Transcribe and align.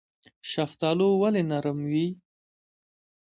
شفتالو 0.51 1.09
ولې 1.21 1.41
نرم 1.49 1.79
وي؟ 1.91 2.07